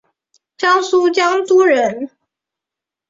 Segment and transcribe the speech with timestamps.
[0.57, 2.09] 江苏江都人。